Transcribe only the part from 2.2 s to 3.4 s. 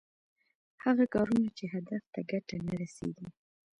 ګټه نه رسېږي.